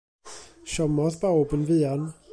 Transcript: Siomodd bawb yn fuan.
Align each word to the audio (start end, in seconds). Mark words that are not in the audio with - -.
Siomodd 0.71 1.19
bawb 1.27 1.55
yn 1.59 1.69
fuan. 1.73 2.13